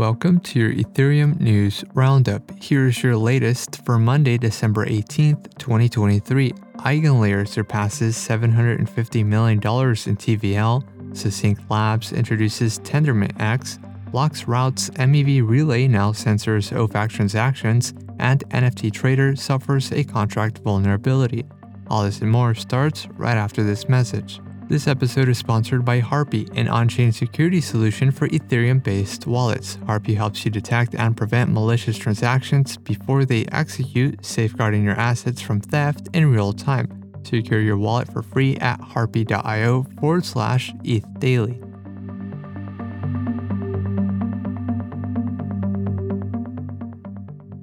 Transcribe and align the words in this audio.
Welcome 0.00 0.40
to 0.40 0.58
your 0.58 0.72
Ethereum 0.72 1.38
News 1.40 1.84
Roundup. 1.92 2.50
Here's 2.58 3.02
your 3.02 3.16
latest 3.16 3.84
for 3.84 3.98
Monday, 3.98 4.38
December 4.38 4.86
18th, 4.86 5.58
2023. 5.58 6.52
EigenLayer 6.52 7.46
surpasses 7.46 8.16
$750 8.16 9.26
million 9.26 9.58
in 9.58 9.60
TVL, 9.60 11.14
Succinct 11.14 11.70
Labs 11.70 12.14
introduces 12.14 12.78
Tendermint 12.78 13.38
X, 13.38 13.78
bloXroute's 14.10 14.88
MEV 14.88 15.46
Relay 15.46 15.86
now 15.86 16.12
censors 16.12 16.70
OFAC 16.70 17.10
transactions, 17.10 17.92
and 18.18 18.42
NFT 18.48 18.90
Trader 18.94 19.36
suffers 19.36 19.92
a 19.92 20.02
contract 20.02 20.60
vulnerability. 20.60 21.44
All 21.88 22.04
this 22.04 22.22
and 22.22 22.30
more 22.30 22.54
starts 22.54 23.06
right 23.18 23.36
after 23.36 23.62
this 23.62 23.86
message. 23.86 24.40
This 24.70 24.86
episode 24.86 25.28
is 25.28 25.36
sponsored 25.36 25.84
by 25.84 26.00
Harpie, 26.00 26.48
an 26.56 26.68
on 26.68 26.88
chain 26.88 27.10
security 27.10 27.60
solution 27.60 28.12
for 28.12 28.28
Ethereum 28.28 28.80
based 28.80 29.26
wallets. 29.26 29.78
Harpie 29.78 30.14
helps 30.14 30.44
you 30.44 30.50
detect 30.52 30.94
and 30.94 31.16
prevent 31.16 31.50
malicious 31.50 31.98
transactions 31.98 32.76
before 32.76 33.24
they 33.24 33.46
execute, 33.46 34.24
safeguarding 34.24 34.84
your 34.84 34.94
assets 34.94 35.40
from 35.40 35.60
theft 35.60 36.08
in 36.12 36.30
real 36.30 36.52
time. 36.52 36.88
Secure 37.24 37.60
your 37.60 37.78
wallet 37.78 38.12
for 38.12 38.22
free 38.22 38.58
at 38.58 38.80
harpie.io 38.80 39.86
forward 39.98 40.24
slash 40.24 40.72
ETH 40.84 41.18
daily. 41.18 41.60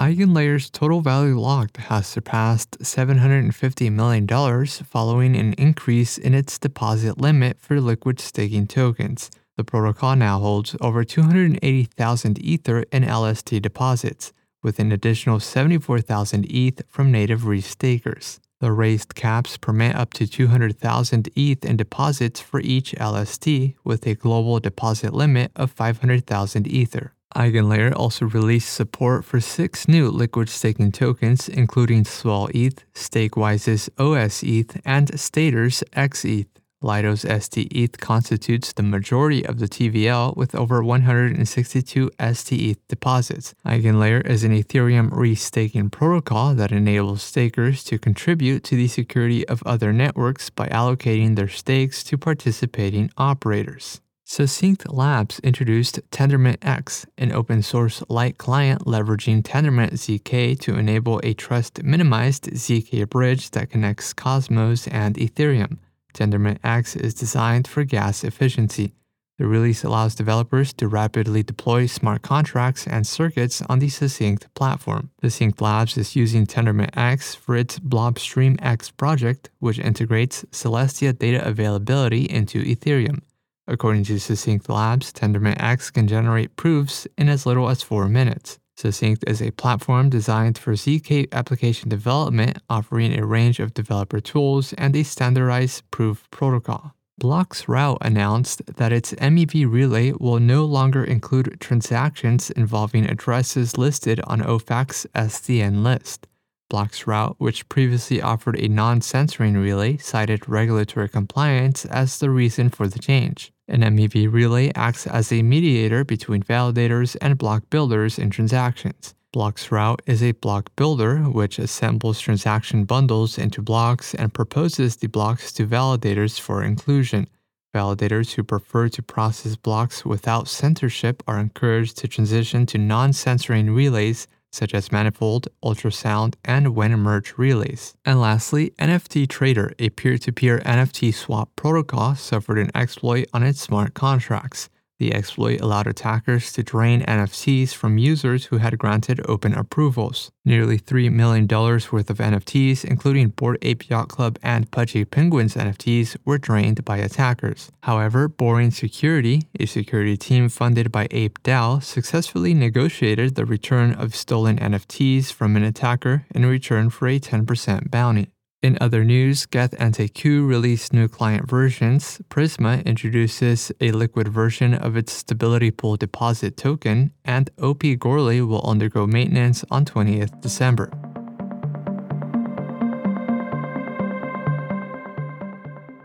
EigenLayer's 0.00 0.70
total 0.70 1.02
value 1.02 1.38
locked 1.38 1.76
has 1.76 2.06
surpassed 2.06 2.78
$750 2.78 3.92
million 3.92 4.66
following 4.66 5.36
an 5.36 5.52
increase 5.58 6.16
in 6.16 6.32
its 6.32 6.58
deposit 6.58 7.20
limit 7.20 7.60
for 7.60 7.78
liquid 7.82 8.18
staking 8.18 8.66
tokens. 8.66 9.30
The 9.58 9.64
protocol 9.64 10.16
now 10.16 10.38
holds 10.38 10.74
over 10.80 11.04
280,000 11.04 12.38
Ether 12.38 12.84
in 12.90 13.06
LST 13.06 13.60
deposits, 13.60 14.32
with 14.62 14.78
an 14.78 14.90
additional 14.90 15.38
74,000 15.38 16.46
ETH 16.48 16.80
from 16.88 17.12
native 17.12 17.42
restakers. 17.42 18.40
The 18.60 18.72
raised 18.72 19.14
caps 19.14 19.58
permit 19.58 19.96
up 19.96 20.14
to 20.14 20.26
200,000 20.26 21.28
ETH 21.36 21.62
in 21.62 21.76
deposits 21.76 22.40
for 22.40 22.60
each 22.60 22.98
LST, 22.98 23.74
with 23.84 24.06
a 24.06 24.14
global 24.14 24.60
deposit 24.60 25.12
limit 25.12 25.52
of 25.54 25.70
500,000 25.72 26.66
Ether. 26.66 27.12
EigenLayer 27.36 27.94
also 27.94 28.26
released 28.26 28.72
support 28.72 29.24
for 29.24 29.40
six 29.40 29.86
new 29.86 30.08
liquid 30.10 30.48
staking 30.48 30.90
tokens, 30.90 31.48
including 31.48 32.04
Swell 32.04 32.48
ETH, 32.52 32.84
StakeWise's 32.92 33.88
OS 33.98 34.42
ETH, 34.42 34.80
and 34.84 35.08
Stader's 35.18 35.84
XETH. 35.92 36.46
Lido's 36.82 37.26
ST-ETH 37.28 37.98
constitutes 37.98 38.72
the 38.72 38.82
majority 38.82 39.44
of 39.44 39.58
the 39.58 39.68
TVL 39.68 40.34
with 40.34 40.54
over 40.54 40.82
162 40.82 42.10
ST-ETH 42.18 42.88
deposits. 42.88 43.54
EigenLayer 43.66 44.26
is 44.26 44.44
an 44.44 44.52
Ethereum 44.52 45.10
restaking 45.10 45.92
protocol 45.92 46.54
that 46.54 46.72
enables 46.72 47.22
stakers 47.22 47.84
to 47.84 47.98
contribute 47.98 48.64
to 48.64 48.76
the 48.76 48.88
security 48.88 49.46
of 49.46 49.62
other 49.66 49.92
networks 49.92 50.48
by 50.48 50.68
allocating 50.68 51.36
their 51.36 51.48
stakes 51.48 52.02
to 52.04 52.16
participating 52.16 53.10
operators. 53.18 54.00
Succinct 54.32 54.88
Labs 54.88 55.40
introduced 55.40 56.08
Tendermint 56.12 56.58
X, 56.62 57.04
an 57.18 57.32
open 57.32 57.62
source 57.62 58.00
light 58.08 58.38
client 58.38 58.86
leveraging 58.86 59.42
Tendermint 59.42 59.94
ZK 59.94 60.56
to 60.60 60.78
enable 60.78 61.20
a 61.24 61.34
trust 61.34 61.82
minimized 61.82 62.44
ZK 62.44 63.10
bridge 63.10 63.50
that 63.50 63.70
connects 63.70 64.12
Cosmos 64.12 64.86
and 64.86 65.16
Ethereum. 65.16 65.78
Tendermint 66.14 66.60
X 66.62 66.94
is 66.94 67.12
designed 67.12 67.66
for 67.66 67.82
gas 67.82 68.22
efficiency. 68.22 68.94
The 69.38 69.48
release 69.48 69.82
allows 69.82 70.14
developers 70.14 70.72
to 70.74 70.86
rapidly 70.86 71.42
deploy 71.42 71.86
smart 71.86 72.22
contracts 72.22 72.86
and 72.86 73.04
circuits 73.04 73.62
on 73.62 73.80
the 73.80 73.88
Succinct 73.88 74.46
platform. 74.54 75.10
Succinct 75.20 75.60
Labs 75.60 75.98
is 75.98 76.14
using 76.14 76.46
Tendermint 76.46 76.96
X 76.96 77.34
for 77.34 77.56
its 77.56 77.80
Blobstream 77.80 78.60
X 78.62 78.92
project, 78.92 79.50
which 79.58 79.80
integrates 79.80 80.44
Celestia 80.52 81.18
data 81.18 81.44
availability 81.44 82.26
into 82.30 82.62
Ethereum. 82.62 83.22
According 83.66 84.04
to 84.04 84.18
Succinct 84.18 84.68
Labs, 84.68 85.12
Tendermint 85.12 85.62
X 85.62 85.90
can 85.90 86.08
generate 86.08 86.56
proofs 86.56 87.06
in 87.16 87.28
as 87.28 87.46
little 87.46 87.68
as 87.68 87.82
4 87.82 88.08
minutes. 88.08 88.58
Succinct 88.76 89.22
is 89.26 89.42
a 89.42 89.50
platform 89.50 90.08
designed 90.08 90.56
for 90.56 90.72
ZK 90.72 91.28
application 91.32 91.90
development, 91.90 92.58
offering 92.70 93.18
a 93.18 93.26
range 93.26 93.60
of 93.60 93.74
developer 93.74 94.20
tools 94.20 94.72
and 94.78 94.96
a 94.96 95.02
standardized 95.02 95.82
proof 95.90 96.28
protocol. 96.30 96.94
bloXroute 97.20 97.98
announced 98.00 98.62
that 98.76 98.92
its 98.92 99.12
MEV 99.14 99.70
relay 99.70 100.12
will 100.12 100.40
no 100.40 100.64
longer 100.64 101.04
include 101.04 101.60
transactions 101.60 102.50
involving 102.52 103.04
addresses 103.04 103.76
listed 103.76 104.20
on 104.24 104.40
OFAC's 104.40 105.06
SDN 105.14 105.82
list. 105.82 106.26
Bloxroute, 106.70 107.34
which 107.38 107.68
previously 107.68 108.22
offered 108.22 108.58
a 108.58 108.68
non 108.68 109.00
censoring 109.00 109.56
relay, 109.56 109.96
cited 109.96 110.48
regulatory 110.48 111.08
compliance 111.08 111.84
as 111.84 112.18
the 112.18 112.30
reason 112.30 112.70
for 112.70 112.86
the 112.86 113.00
change. 113.00 113.52
An 113.68 113.82
MEV 113.82 114.32
relay 114.32 114.70
acts 114.74 115.06
as 115.06 115.32
a 115.32 115.42
mediator 115.42 116.04
between 116.04 116.42
validators 116.42 117.16
and 117.20 117.36
block 117.36 117.68
builders 117.70 118.18
in 118.18 118.30
transactions. 118.30 119.14
bloXroute 119.34 120.00
is 120.06 120.22
a 120.22 120.32
block 120.32 120.70
builder 120.76 121.18
which 121.18 121.58
assembles 121.58 122.20
transaction 122.20 122.84
bundles 122.84 123.36
into 123.36 123.60
blocks 123.60 124.14
and 124.14 124.32
proposes 124.32 124.96
the 124.96 125.08
blocks 125.08 125.52
to 125.52 125.66
validators 125.66 126.38
for 126.38 126.62
inclusion. 126.62 127.28
Validators 127.74 128.32
who 128.32 128.42
prefer 128.42 128.88
to 128.88 129.02
process 129.02 129.54
blocks 129.54 130.04
without 130.04 130.48
censorship 130.48 131.22
are 131.28 131.38
encouraged 131.38 131.96
to 131.98 132.08
transition 132.08 132.66
to 132.66 132.78
non 132.78 133.12
censoring 133.12 133.70
relays 133.70 134.26
such 134.50 134.74
as 134.74 134.92
Manifold, 134.92 135.48
Ultrasound, 135.64 136.34
and 136.44 136.68
Wenmerge 136.68 137.38
relays. 137.38 137.94
And 138.04 138.20
lastly, 138.20 138.70
NFT 138.78 139.28
Trader, 139.28 139.72
a 139.78 139.90
peer 139.90 140.18
to 140.18 140.32
peer 140.32 140.60
NFT 140.60 141.14
swap 141.14 141.50
protocol, 141.56 142.14
suffered 142.14 142.58
an 142.58 142.70
exploit 142.74 143.26
on 143.32 143.42
its 143.42 143.60
smart 143.60 143.94
contracts. 143.94 144.68
The 145.00 145.14
exploit 145.14 145.62
allowed 145.62 145.86
attackers 145.86 146.52
to 146.52 146.62
drain 146.62 147.00
NFTs 147.00 147.72
from 147.72 147.96
users 147.96 148.44
who 148.44 148.58
had 148.58 148.76
granted 148.76 149.22
open 149.26 149.54
approvals. 149.54 150.30
Nearly 150.44 150.78
$3 150.78 151.10
million 151.10 151.48
worth 151.48 152.10
of 152.10 152.18
NFTs, 152.18 152.84
including 152.84 153.30
Bored 153.30 153.56
Ape 153.62 153.88
Yacht 153.88 154.10
Club 154.10 154.38
and 154.42 154.70
Pudgy 154.70 155.06
Penguins 155.06 155.54
NFTs, 155.54 156.18
were 156.26 156.36
drained 156.36 156.84
by 156.84 156.98
attackers. 156.98 157.72
However, 157.84 158.28
Boring 158.28 158.72
Security, 158.72 159.44
a 159.58 159.64
security 159.64 160.18
team 160.18 160.50
funded 160.50 160.92
by 160.92 161.08
Ape 161.10 161.42
DAO, 161.44 161.82
successfully 161.82 162.52
negotiated 162.52 163.36
the 163.36 163.46
return 163.46 163.94
of 163.94 164.14
stolen 164.14 164.58
NFTs 164.58 165.32
from 165.32 165.56
an 165.56 165.64
attacker 165.64 166.26
in 166.34 166.44
return 166.44 166.90
for 166.90 167.08
a 167.08 167.18
10% 167.18 167.90
bounty. 167.90 168.28
In 168.62 168.76
other 168.78 169.04
news, 169.04 169.46
Geth 169.46 169.74
and 169.78 169.94
Teku 169.94 170.46
released 170.46 170.92
new 170.92 171.08
client 171.08 171.48
versions. 171.48 172.20
Prisma 172.28 172.84
introduces 172.84 173.72
a 173.80 173.90
liquid 173.90 174.28
version 174.28 174.74
of 174.74 174.98
its 174.98 175.14
Stability 175.14 175.70
Pool 175.70 175.96
deposit 175.96 176.58
token, 176.58 177.12
and 177.24 177.48
OP 177.58 177.80
Goerli 177.80 178.46
will 178.46 178.62
undergo 178.62 179.06
maintenance 179.06 179.64
on 179.70 179.86
20th 179.86 180.42
December. 180.42 181.09